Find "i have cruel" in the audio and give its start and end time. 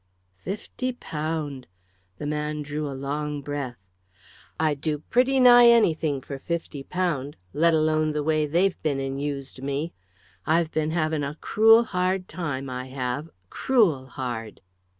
12.67-14.07